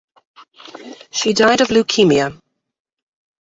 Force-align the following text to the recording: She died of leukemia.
She 1.11 1.33
died 1.33 1.61
of 1.61 1.67
leukemia. 1.67 2.35